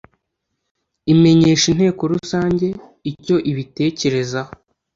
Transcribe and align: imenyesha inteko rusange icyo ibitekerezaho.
imenyesha 1.13 1.65
inteko 1.73 2.01
rusange 2.13 2.67
icyo 3.11 3.35
ibitekerezaho. 3.51 4.51